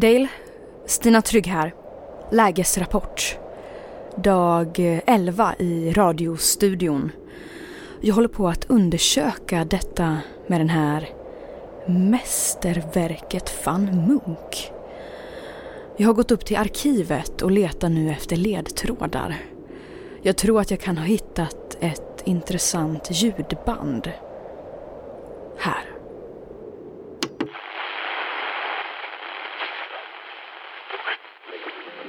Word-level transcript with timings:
Dale, 0.00 0.28
Stina 0.86 1.22
Trygg 1.22 1.46
här. 1.46 1.74
Lägesrapport. 2.30 3.38
Dag 4.16 4.78
11 5.06 5.54
i 5.58 5.92
radiostudion. 5.92 7.12
Jag 8.00 8.14
håller 8.14 8.28
på 8.28 8.48
att 8.48 8.70
undersöka 8.70 9.64
detta 9.64 10.18
med 10.46 10.60
den 10.60 10.68
här 10.68 11.08
mästerverket 11.86 13.66
van 13.66 13.84
Munk. 13.84 14.72
Jag 15.96 16.06
har 16.06 16.14
gått 16.14 16.30
upp 16.30 16.44
till 16.44 16.56
arkivet 16.56 17.42
och 17.42 17.50
letar 17.50 17.88
nu 17.88 18.10
efter 18.10 18.36
ledtrådar. 18.36 19.36
Jag 20.22 20.36
tror 20.36 20.60
att 20.60 20.70
jag 20.70 20.80
kan 20.80 20.98
ha 20.98 21.04
hittat 21.04 21.76
ett 21.80 22.22
intressant 22.24 23.08
ljudband. 23.10 24.12
Här. 25.58 25.97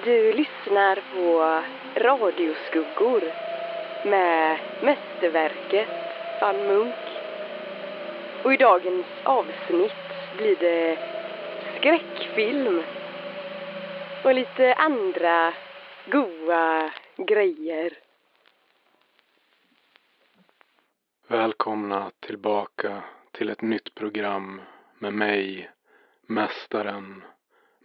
Du 0.04 0.34
lyssnar 0.34 0.96
på 0.96 1.64
Radioskuggor 2.00 3.22
med 4.06 4.60
mästerverket 4.82 5.90
van 6.42 6.68
Munk. 6.68 6.96
Och 8.44 8.54
i 8.54 8.58
dagens 8.58 9.06
avsnitt 9.24 9.92
blir 10.38 10.56
det 10.56 10.98
skräckfilm 11.78 12.84
och 14.24 14.34
lite 14.34 14.74
andra 14.74 15.54
goa 16.06 16.92
grejer. 17.18 17.94
Välkomna 21.28 22.12
tillbaka 22.20 23.04
till 23.32 23.50
ett 23.50 23.62
nytt 23.62 23.96
program 23.96 24.62
med 25.00 25.14
mig, 25.14 25.72
Mästaren, 26.28 27.24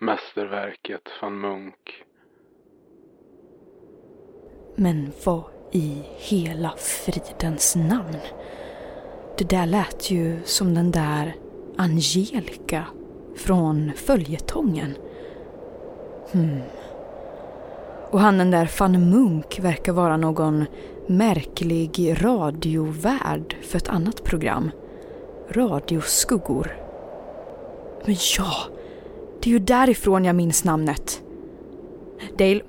Mästerverket 0.05 1.09
van 1.23 1.41
Munk. 1.41 2.05
Men 4.77 5.13
vad 5.25 5.45
i 5.73 6.03
hela 6.17 6.75
fridens 6.77 7.77
namn? 7.77 8.19
Det 9.39 9.49
där 9.49 9.67
lät 9.67 10.11
ju 10.11 10.41
som 10.45 10.75
den 10.75 10.91
där 10.91 11.35
Angelica 11.77 12.85
från 13.37 13.93
följetongen. 13.97 14.95
Hmm. 16.33 16.63
Och 18.11 18.21
han 18.21 18.39
den 18.39 18.51
där 18.51 18.71
van 18.79 19.11
Munk 19.11 19.59
verkar 19.59 19.93
vara 19.93 20.17
någon 20.17 20.65
märklig 21.07 22.17
radiovärd 22.25 23.57
för 23.63 23.77
ett 23.77 23.89
annat 23.89 24.25
program. 24.25 24.71
Radioskuggor. 25.49 26.77
Men 28.07 28.17
ja, 28.39 28.55
det 29.45 29.51
är 29.51 29.53
ju 29.53 29.59
därifrån 29.59 30.25
jag 30.25 30.37
minns 30.37 30.65
namnet. 30.65 31.23
Dale, 32.39 32.61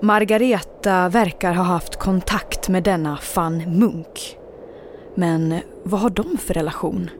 Margareta 0.00 1.08
verkar 1.08 1.52
ha 1.54 1.64
haft 1.64 1.96
kontakt 1.96 2.68
med 2.68 2.82
denna 2.82 3.18
van 3.36 3.78
Munk. 3.78 4.38
Men 5.14 5.58
vad 5.82 6.00
har 6.00 6.10
de 6.10 6.36
för 6.38 6.54
relation? 6.54 7.10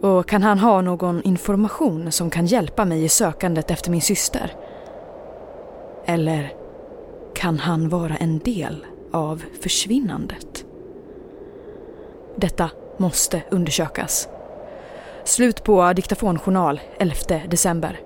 Och 0.00 0.28
kan 0.28 0.42
han 0.42 0.58
ha 0.58 0.80
någon 0.80 1.22
information 1.22 2.12
som 2.12 2.30
kan 2.30 2.46
hjälpa 2.46 2.84
mig 2.84 3.04
i 3.04 3.08
sökandet 3.08 3.70
efter 3.70 3.90
min 3.90 4.02
syster? 4.02 4.54
Eller 6.04 6.52
kan 7.34 7.58
han 7.58 7.88
vara 7.88 8.16
en 8.16 8.38
del 8.38 8.86
av 9.12 9.42
försvinnandet? 9.60 10.64
Detta 12.36 12.70
måste 12.96 13.42
undersökas. 13.50 14.28
Slut 15.24 15.64
på 15.64 15.92
diktafonjournal 15.92 16.80
11 16.98 17.14
december. 17.48 18.00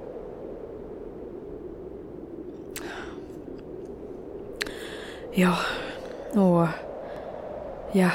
Ja, 5.33 5.57
och... 6.31 6.67
Ja, 7.93 8.11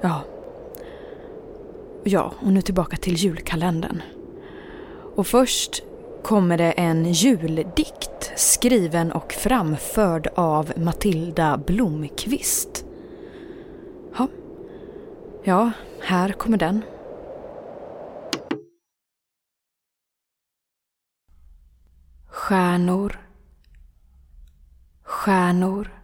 ja. 0.00 0.20
Ja, 2.04 2.32
och 2.40 2.52
nu 2.52 2.62
tillbaka 2.62 2.96
till 2.96 3.14
julkalendern. 3.14 4.02
Och 5.14 5.26
först 5.26 5.82
kommer 6.22 6.58
det 6.58 6.72
en 6.72 7.12
juldikt 7.12 8.32
skriven 8.36 9.12
och 9.12 9.32
framförd 9.32 10.28
av 10.34 10.72
Matilda 10.76 11.60
Blomqvist. 11.66 12.84
Ja, 14.18 14.28
ja 15.44 15.70
här 16.00 16.32
kommer 16.32 16.58
den. 16.58 16.82
Stjärnor, 22.52 23.18
stjärnor, 25.02 26.02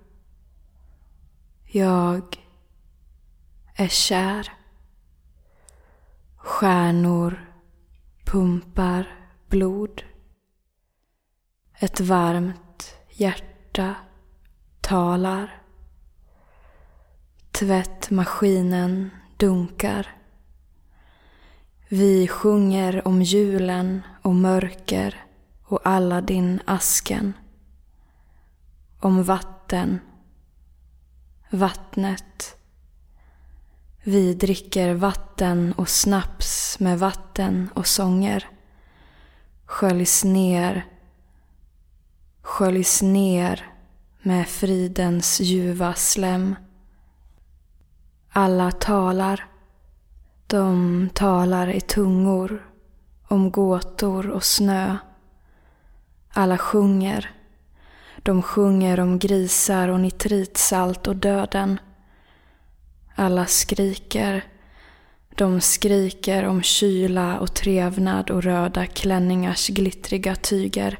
jag 1.64 2.36
är 3.75 3.88
kär. 3.88 4.53
Stjärnor 6.37 7.53
pumpar 8.25 9.06
blod. 9.48 10.03
Ett 11.75 12.00
varmt 12.00 12.94
hjärta 13.10 13.94
talar. 14.81 15.62
Tvättmaskinen 17.50 19.10
dunkar. 19.37 20.16
Vi 21.88 22.28
sjunger 22.28 23.08
om 23.08 23.22
julen 23.22 24.03
och 24.22 24.34
mörker 24.34 25.28
och 25.69 25.81
Aladdin-asken. 25.84 27.33
Om 29.01 29.23
vatten, 29.23 30.01
vattnet. 31.51 32.56
Vi 34.03 34.34
dricker 34.34 34.95
vatten 34.95 35.73
och 35.73 35.89
snaps 35.89 36.79
med 36.81 36.99
vatten 36.99 37.71
och 37.75 37.87
sånger. 37.87 38.49
Sköljs 39.65 40.25
ner, 40.25 40.87
sköljs 42.43 43.03
ner 43.03 43.73
med 44.23 44.49
fridens 44.49 45.41
ljuva 45.41 45.95
slem. 45.95 46.56
Alla 48.31 48.71
talar, 48.71 49.47
de 50.47 51.09
talar 51.15 51.69
i 51.69 51.81
tungor 51.81 52.71
om 53.29 53.50
gåtor 53.50 54.31
och 54.31 54.45
snö. 54.45 54.97
Alla 56.38 56.59
sjunger. 56.59 57.31
De 58.16 58.43
sjunger 58.43 59.00
om 59.00 59.19
grisar 59.19 59.88
och 59.88 60.00
nitritsalt 60.00 61.06
och 61.06 61.16
döden. 61.16 61.81
Alla 63.15 63.47
skriker. 63.47 64.44
De 65.28 65.60
skriker 65.60 66.44
om 66.44 66.62
kyla 66.62 67.38
och 67.38 67.55
trevnad 67.55 68.31
och 68.31 68.43
röda 68.43 68.87
klänningars 68.87 69.69
glittriga 69.69 70.35
tyger. 70.35 70.99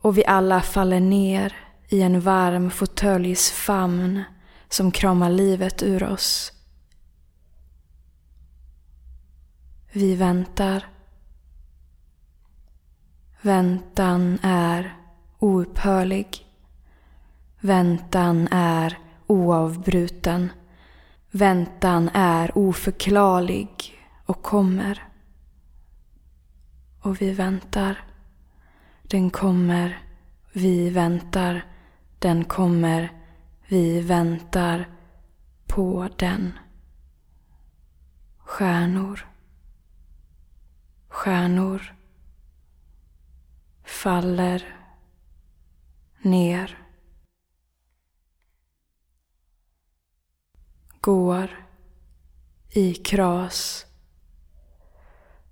Och 0.00 0.18
vi 0.18 0.24
alla 0.24 0.60
faller 0.60 1.00
ner 1.00 1.56
i 1.88 2.02
en 2.02 2.20
varm 2.20 2.70
fåtöljs 2.70 3.50
famn 3.50 4.22
som 4.68 4.90
kramar 4.90 5.30
livet 5.30 5.82
ur 5.82 6.04
oss. 6.04 6.52
Vi 9.92 10.14
väntar. 10.14 10.91
Väntan 13.44 14.38
är 14.42 14.96
oupphörlig. 15.38 16.46
Väntan 17.60 18.48
är 18.50 18.98
oavbruten. 19.26 20.52
Väntan 21.30 22.10
är 22.14 22.58
oförklarlig 22.58 23.98
och 24.26 24.42
kommer. 24.42 25.04
Och 27.00 27.20
vi 27.22 27.32
väntar. 27.32 28.04
Den 29.02 29.30
kommer. 29.30 30.02
Vi 30.52 30.90
väntar. 30.90 31.66
Den 32.18 32.44
kommer. 32.44 33.12
Vi 33.66 34.00
väntar 34.00 34.88
på 35.66 36.08
den. 36.16 36.58
Stjärnor. 38.38 39.26
Stjärnor 41.08 42.01
faller 43.92 44.76
ner. 46.22 46.78
Går 51.00 51.66
i 52.70 52.94
kras. 52.94 53.86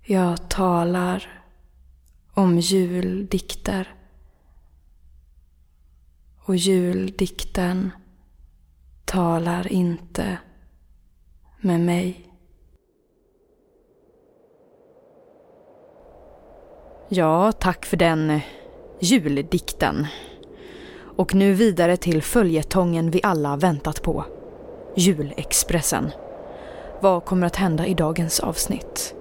Jag 0.01 0.49
talar 0.49 1.43
om 2.33 2.59
juldikter. 2.59 3.95
Och 6.37 6.55
juldikten 6.55 7.91
talar 9.05 9.71
inte 9.71 10.37
med 11.61 11.79
mig. 11.79 12.30
Ja, 17.13 17.51
tack 17.51 17.85
för 17.85 17.97
den 17.97 18.29
eh, 18.29 18.41
juldikten. 18.99 20.07
Och 21.17 21.35
nu 21.35 21.53
vidare 21.53 21.97
till 21.97 22.21
följetongen 22.21 23.11
vi 23.11 23.19
alla 23.23 23.55
väntat 23.55 24.01
på. 24.01 24.25
Julexpressen. 24.95 26.11
Vad 27.01 27.25
kommer 27.25 27.47
att 27.47 27.55
hända 27.55 27.87
i 27.87 27.93
dagens 27.93 28.39
avsnitt? 28.39 29.15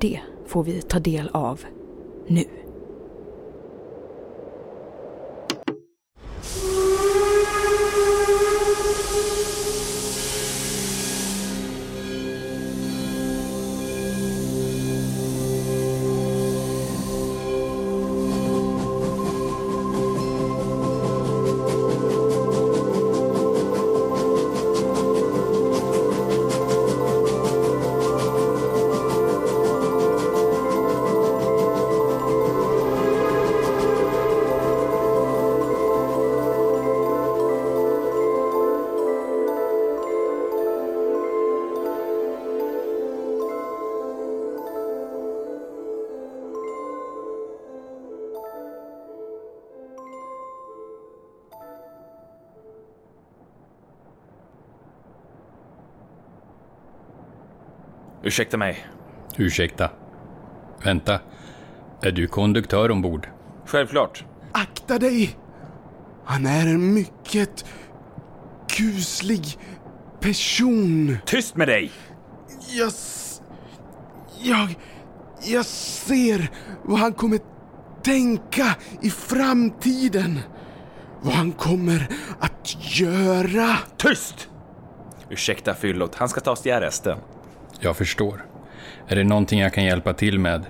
Det 0.00 0.20
får 0.46 0.64
vi 0.64 0.82
ta 0.82 0.98
del 0.98 1.30
av 1.32 1.60
nu. 2.26 2.44
Ursäkta 58.26 58.56
mig. 58.56 58.86
Ursäkta. 59.36 59.90
Vänta. 60.84 61.20
Är 62.02 62.12
du 62.12 62.26
konduktör 62.26 62.90
ombord? 62.90 63.28
Självklart. 63.66 64.24
Akta 64.52 64.98
dig! 64.98 65.38
Han 66.24 66.46
är 66.46 66.66
en 66.66 66.94
mycket 66.94 67.64
kuslig 68.68 69.58
person. 70.20 71.16
Tyst 71.26 71.56
med 71.56 71.68
dig! 71.68 71.92
Jag... 72.76 72.92
Jag... 74.42 74.74
Jag 75.44 75.66
ser 75.66 76.50
vad 76.82 76.98
han 76.98 77.12
kommer 77.12 77.38
tänka 78.02 78.76
i 79.02 79.10
framtiden. 79.10 80.40
Vad 81.20 81.34
han 81.34 81.52
kommer 81.52 82.08
att 82.40 82.76
göra. 83.00 83.76
Tyst! 83.96 84.48
Ursäkta 85.30 85.74
fyllot, 85.74 86.14
han 86.14 86.28
ska 86.28 86.40
tas 86.40 86.62
till 86.62 86.72
arresten. 86.74 87.18
Jag 87.80 87.96
förstår. 87.96 88.46
Är 89.08 89.16
det 89.16 89.24
någonting 89.24 89.60
jag 89.60 89.74
kan 89.74 89.84
hjälpa 89.84 90.12
till 90.12 90.38
med? 90.38 90.64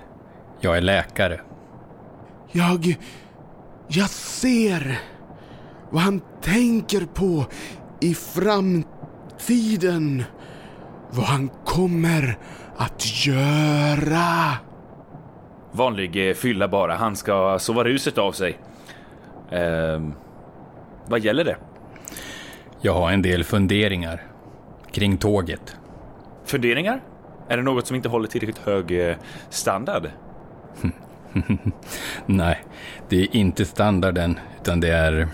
Jag 0.59 0.77
är 0.77 0.81
läkare. 0.81 1.41
Jag... 2.51 2.97
Jag 3.89 4.09
ser 4.09 4.99
vad 5.89 6.01
han 6.01 6.21
tänker 6.41 7.05
på 7.13 7.45
i 8.01 8.13
framtiden. 8.13 10.23
Vad 11.11 11.25
han 11.25 11.49
kommer 11.65 12.37
att 12.77 13.25
göra. 13.25 14.53
Vanlig 15.71 16.29
eh, 16.29 16.33
fylla 16.33 16.67
bara, 16.67 16.95
han 16.95 17.15
ska 17.15 17.59
sova 17.59 17.83
ruset 17.83 18.17
av 18.17 18.31
sig. 18.31 18.57
Ehm, 19.51 20.13
vad 21.07 21.19
gäller 21.19 21.43
det? 21.43 21.57
Jag 22.81 22.93
har 22.93 23.11
en 23.11 23.21
del 23.21 23.43
funderingar. 23.43 24.23
Kring 24.91 25.17
tåget. 25.17 25.77
Funderingar? 26.47 27.01
Är 27.47 27.57
det 27.57 27.63
något 27.63 27.87
som 27.87 27.95
inte 27.95 28.09
håller 28.09 28.27
tillräckligt 28.27 28.57
hög 28.57 29.09
eh, 29.09 29.15
standard? 29.49 30.09
Nej, 32.25 32.63
det 33.09 33.21
är 33.21 33.35
inte 33.35 33.65
standarden, 33.65 34.39
utan 34.61 34.79
det 34.79 34.89
är... 34.89 35.27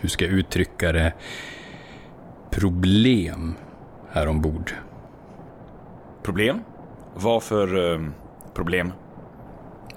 Hur 0.00 0.08
ska 0.08 0.24
jag 0.24 0.34
uttrycka 0.34 0.92
det? 0.92 1.12
Problem 2.50 3.54
här 4.10 4.28
ombord. 4.28 4.72
Problem? 6.22 6.60
Vad 7.14 7.42
för 7.42 7.92
eh, 7.94 8.00
problem? 8.54 8.92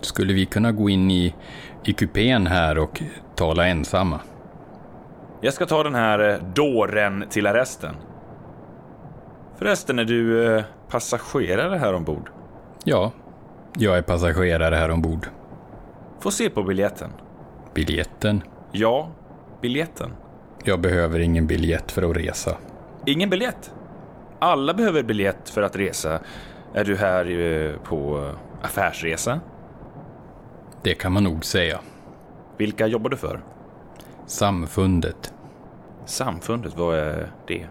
Skulle 0.01 0.33
vi 0.33 0.45
kunna 0.45 0.71
gå 0.71 0.89
in 0.89 1.11
i, 1.11 1.35
i 1.83 1.93
kupén 1.93 2.47
här 2.47 2.77
och 2.77 3.01
tala 3.35 3.67
ensamma? 3.67 4.19
Jag 5.41 5.53
ska 5.53 5.65
ta 5.65 5.83
den 5.83 5.95
här 5.95 6.29
eh, 6.29 6.43
dåren 6.53 7.25
till 7.29 7.47
arresten. 7.47 7.95
Förresten, 9.57 9.99
är 9.99 10.05
du 10.05 10.55
eh, 10.55 10.63
passagerare 10.89 11.77
här 11.77 11.93
ombord? 11.93 12.29
Ja, 12.83 13.11
jag 13.77 13.97
är 13.97 14.01
passagerare 14.01 14.75
här 14.75 14.89
ombord. 14.91 15.27
Få 16.19 16.31
se 16.31 16.49
på 16.49 16.63
biljetten. 16.63 17.09
Biljetten? 17.73 18.43
Ja, 18.71 19.11
biljetten. 19.61 20.11
Jag 20.63 20.79
behöver 20.81 21.19
ingen 21.19 21.47
biljett 21.47 21.91
för 21.91 22.11
att 22.11 22.17
resa. 22.17 22.57
Ingen 23.05 23.29
biljett. 23.29 23.71
Alla 24.39 24.73
behöver 24.73 25.03
biljett 25.03 25.49
för 25.49 25.61
att 25.61 25.75
resa. 25.75 26.19
Är 26.73 26.85
du 26.85 26.95
här 26.95 27.39
eh, 27.39 27.75
på 27.83 28.31
affärsresa? 28.61 29.39
Det 30.83 30.93
kan 30.93 31.11
man 31.11 31.23
nog 31.23 31.45
säga. 31.45 31.79
Vilka 32.57 32.87
jobbar 32.87 33.09
du 33.09 33.17
för? 33.17 33.41
Samfundet. 34.25 35.33
Samfundet, 36.05 36.77
vad 36.77 36.97
är 36.97 37.31
det? 37.47 37.67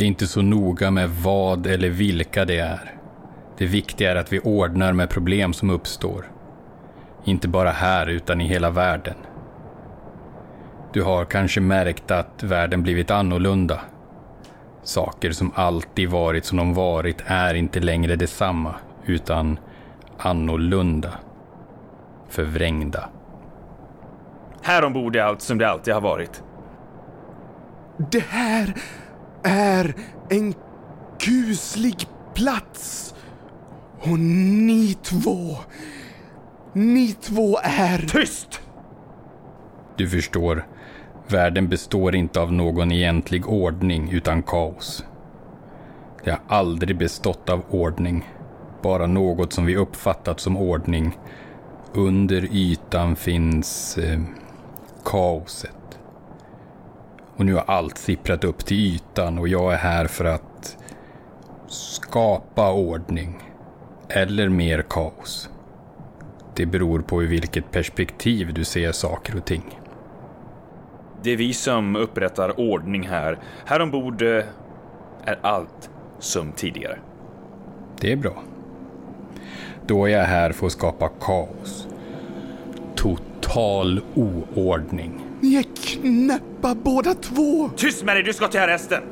Det 0.00 0.04
är 0.04 0.08
inte 0.08 0.26
så 0.26 0.42
noga 0.42 0.90
med 0.90 1.10
vad 1.10 1.66
eller 1.66 1.88
vilka 1.88 2.44
det 2.44 2.58
är. 2.58 2.94
Det 3.58 3.66
viktiga 3.66 4.10
är 4.10 4.16
att 4.16 4.32
vi 4.32 4.40
ordnar 4.40 4.92
med 4.92 5.10
problem 5.10 5.52
som 5.52 5.70
uppstår. 5.70 6.24
Inte 7.24 7.48
bara 7.48 7.70
här 7.70 8.06
utan 8.06 8.40
i 8.40 8.48
hela 8.48 8.70
världen. 8.70 9.14
Du 10.92 11.02
har 11.02 11.24
kanske 11.24 11.60
märkt 11.60 12.10
att 12.10 12.42
världen 12.42 12.82
blivit 12.82 13.10
annorlunda. 13.10 13.80
Saker 14.82 15.32
som 15.32 15.52
alltid 15.54 16.10
varit 16.10 16.44
som 16.44 16.58
de 16.58 16.74
varit 16.74 17.22
är 17.26 17.54
inte 17.54 17.80
längre 17.80 18.16
detsamma, 18.16 18.74
utan 19.04 19.58
annorlunda. 20.18 21.12
Förvrängda. 22.28 23.08
Här 24.62 24.84
ombord 24.84 25.16
är 25.16 25.22
allt 25.22 25.42
som 25.42 25.58
det 25.58 25.70
alltid 25.70 25.94
har 25.94 26.00
varit. 26.00 26.42
Det 27.96 28.24
här 28.28 28.74
är 29.42 29.94
en 30.30 30.54
kuslig 31.18 32.06
plats. 32.34 33.14
Och 34.00 34.18
ni 34.18 34.94
två, 35.02 35.56
ni 36.72 37.12
två 37.12 37.58
är... 37.62 37.98
Tyst! 37.98 38.60
Du 39.96 40.08
förstår, 40.08 40.66
världen 41.28 41.68
består 41.68 42.14
inte 42.14 42.40
av 42.40 42.52
någon 42.52 42.92
egentlig 42.92 43.48
ordning 43.48 44.10
utan 44.10 44.42
kaos. 44.42 45.04
Det 46.24 46.30
har 46.30 46.40
aldrig 46.48 46.98
bestått 46.98 47.48
av 47.48 47.62
ordning, 47.70 48.28
bara 48.82 49.06
något 49.06 49.52
som 49.52 49.66
vi 49.66 49.76
uppfattat 49.76 50.40
som 50.40 50.56
ordning. 50.56 51.18
Under 51.94 52.48
ytan 52.54 53.16
finns 53.16 53.98
eh, 53.98 54.20
kaoset. 55.04 55.79
Och 57.40 57.46
nu 57.46 57.54
har 57.54 57.64
allt 57.66 57.98
sipprat 57.98 58.44
upp 58.44 58.64
till 58.64 58.76
ytan 58.76 59.38
och 59.38 59.48
jag 59.48 59.72
är 59.72 59.76
här 59.76 60.06
för 60.06 60.24
att 60.24 60.76
skapa 61.68 62.72
ordning. 62.72 63.42
Eller 64.08 64.48
mer 64.48 64.82
kaos. 64.88 65.50
Det 66.54 66.66
beror 66.66 67.00
på 67.00 67.22
i 67.22 67.26
vilket 67.26 67.70
perspektiv 67.70 68.54
du 68.54 68.64
ser 68.64 68.92
saker 68.92 69.36
och 69.36 69.44
ting. 69.44 69.80
Det 71.22 71.30
är 71.30 71.36
vi 71.36 71.52
som 71.52 71.96
upprättar 71.96 72.60
ordning 72.60 73.08
här. 73.08 73.38
Här 73.64 73.82
ombord 73.82 74.22
eh, 74.22 74.44
är 75.24 75.38
allt 75.42 75.90
som 76.18 76.52
tidigare. 76.52 76.98
Det 78.00 78.12
är 78.12 78.16
bra. 78.16 78.42
Då 79.86 80.04
är 80.04 80.10
jag 80.10 80.24
här 80.24 80.52
för 80.52 80.66
att 80.66 80.72
skapa 80.72 81.08
kaos. 81.08 81.88
Total 82.94 84.00
oordning. 84.14 85.29
Ni 85.40 85.54
är 85.54 85.62
knäppa 85.62 86.74
båda 86.74 87.14
två. 87.14 87.70
Tyst 87.76 88.04
med 88.04 88.16
dig, 88.16 88.22
du 88.22 88.32
ska 88.32 88.48
till 88.48 88.60
arresten! 88.60 89.02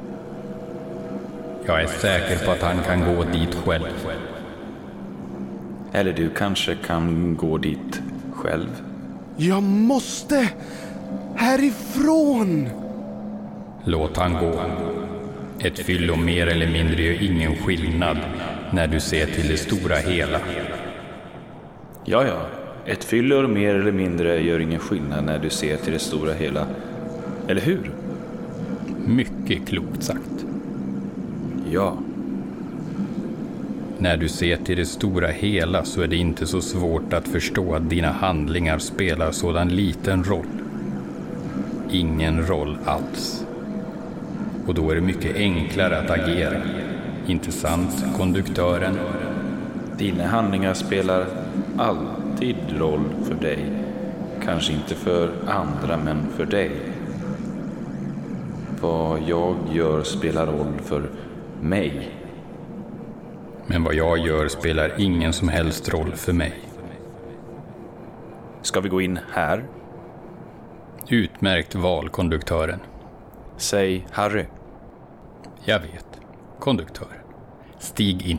Jag 1.66 1.82
är 1.82 1.86
säker 1.86 2.46
på 2.46 2.50
att 2.50 2.62
han 2.62 2.82
kan 2.82 3.14
gå 3.14 3.22
dit 3.22 3.54
själv. 3.54 4.08
Eller 5.92 6.12
du 6.12 6.30
kanske 6.30 6.74
kan 6.74 7.36
gå 7.36 7.58
dit 7.58 8.02
själv? 8.32 8.82
Jag 9.36 9.62
måste 9.62 10.48
härifrån. 11.36 12.68
Låt 13.84 14.16
han 14.16 14.32
gå. 14.32 14.60
Ett 15.58 15.78
fyllo 15.78 16.16
mer 16.16 16.46
eller 16.46 16.70
mindre 16.70 17.02
gör 17.02 17.22
ingen 17.22 17.56
skillnad 17.56 18.18
när 18.72 18.86
du 18.86 19.00
ser 19.00 19.26
till 19.26 19.48
det 19.48 19.56
stora 19.56 19.96
hela. 19.96 20.40
Ja, 22.04 22.24
ja. 22.26 22.57
Ett 22.88 23.04
fyller 23.04 23.46
mer 23.46 23.74
eller 23.74 23.92
mindre 23.92 24.40
gör 24.40 24.60
ingen 24.60 24.80
skillnad 24.80 25.24
när 25.24 25.38
du 25.38 25.50
ser 25.50 25.76
till 25.76 25.92
det 25.92 25.98
stora 25.98 26.32
hela. 26.32 26.66
Eller 27.48 27.60
hur? 27.60 27.90
Mycket 29.06 29.68
klokt 29.68 30.02
sagt. 30.02 30.46
Ja. 31.70 31.98
När 33.98 34.16
du 34.16 34.28
ser 34.28 34.56
till 34.56 34.76
det 34.76 34.86
stora 34.86 35.28
hela 35.28 35.84
så 35.84 36.02
är 36.02 36.06
det 36.06 36.16
inte 36.16 36.46
så 36.46 36.60
svårt 36.60 37.12
att 37.12 37.28
förstå 37.28 37.74
att 37.74 37.90
dina 37.90 38.12
handlingar 38.12 38.78
spelar 38.78 39.30
sådan 39.30 39.68
liten 39.68 40.24
roll. 40.24 40.46
Ingen 41.90 42.46
roll 42.46 42.78
alls. 42.84 43.46
Och 44.66 44.74
då 44.74 44.90
är 44.90 44.94
det 44.94 45.00
mycket 45.00 45.36
enklare 45.36 45.98
att 45.98 46.10
agera. 46.10 46.60
Inte 47.26 47.52
sant, 47.52 48.04
konduktören? 48.16 48.98
Dina 49.98 50.26
handlingar 50.26 50.74
spelar 50.74 51.26
alltid 52.38 52.78
roll 52.78 53.04
för 53.24 53.34
dig. 53.34 53.72
Kanske 54.44 54.72
inte 54.72 54.94
för 54.94 55.30
andra, 55.46 55.96
men 55.96 56.30
för 56.30 56.46
dig. 56.46 56.70
Vad 58.80 59.20
jag 59.26 59.56
gör 59.72 60.02
spelar 60.02 60.46
roll 60.46 60.80
för 60.84 61.10
mig. 61.60 62.10
Men 63.66 63.84
vad 63.84 63.94
jag 63.94 64.18
gör 64.18 64.48
spelar 64.48 64.92
ingen 64.98 65.32
som 65.32 65.48
helst 65.48 65.88
roll 65.88 66.12
för 66.12 66.32
mig. 66.32 66.54
Ska 68.62 68.80
vi 68.80 68.88
gå 68.88 69.00
in 69.00 69.18
här? 69.32 69.64
Utmärkt 71.08 71.74
val, 71.74 72.08
konduktören. 72.08 72.80
Säg 73.56 74.06
Harry. 74.12 74.44
Jag 75.64 75.80
vet. 75.80 76.06
Konduktören. 76.58 77.22
Stig 77.78 78.26
in. 78.26 78.38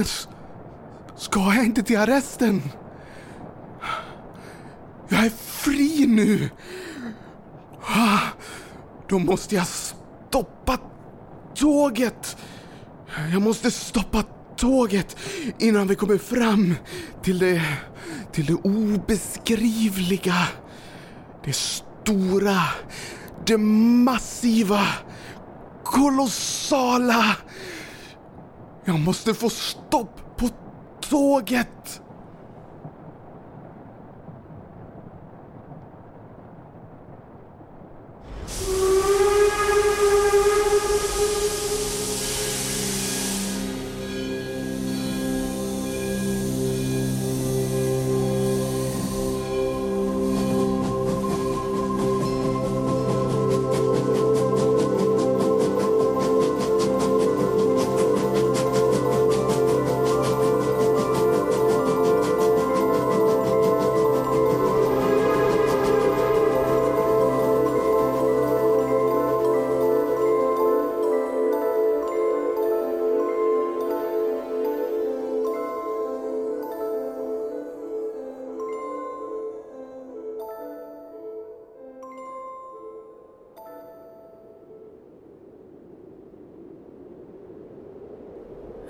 Men 0.00 0.08
ska 1.16 1.54
jag 1.54 1.64
inte 1.64 1.82
till 1.82 1.98
arresten? 1.98 2.62
Jag 5.08 5.24
är 5.24 5.30
fri 5.30 6.06
nu! 6.06 6.50
Ah, 7.82 8.18
då 9.08 9.18
måste 9.18 9.54
jag 9.54 9.66
stoppa 9.66 10.78
tåget! 11.54 12.36
Jag 13.32 13.42
måste 13.42 13.70
stoppa 13.70 14.24
tåget 14.56 15.16
innan 15.58 15.88
vi 15.88 15.94
kommer 15.94 16.18
fram 16.18 16.74
till 17.22 17.38
det, 17.38 17.62
till 18.32 18.46
det 18.46 18.54
obeskrivliga. 18.54 20.46
Det 21.44 21.56
stora, 21.56 22.60
det 23.46 23.58
massiva, 23.58 24.86
kolossala. 25.84 27.36
Jag 28.84 29.00
måste 29.00 29.34
få 29.34 29.50
stopp 29.50 30.36
på 30.36 30.48
tåget! 31.00 32.02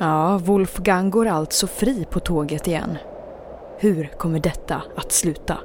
Ja, 0.03 0.39
Wolfgang 0.39 1.11
går 1.11 1.27
alltså 1.27 1.67
fri 1.67 2.07
på 2.11 2.21
tåget 2.21 2.67
igen. 2.67 2.99
Hur 3.79 4.05
kommer 4.19 4.41
detta 4.41 4.83
att 4.97 5.13
sluta? 5.13 5.59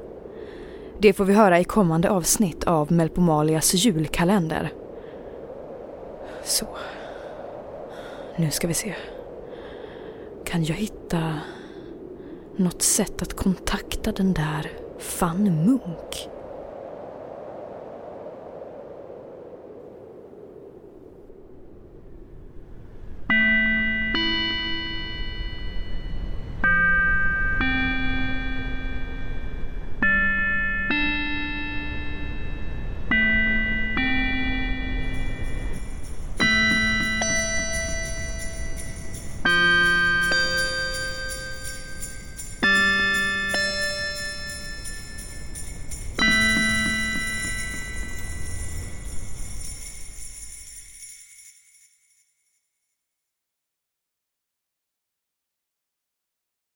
Det 0.99 1.13
får 1.13 1.25
vi 1.25 1.33
höra 1.33 1.59
i 1.59 1.63
kommande 1.63 2.09
avsnitt 2.09 2.63
av 2.63 2.91
Melpomalias 2.91 3.73
julkalender. 3.73 4.73
Så. 6.43 6.65
Nu 8.35 8.51
ska 8.51 8.67
vi 8.67 8.73
se. 8.73 8.95
Kan 10.45 10.63
jag 10.63 10.75
hitta 10.75 11.33
något 12.55 12.81
sätt 12.81 13.21
att 13.21 13.33
kontakta 13.33 14.11
den 14.11 14.33
där 14.33 14.71
Fan 14.99 15.65
Munk? 15.65 16.29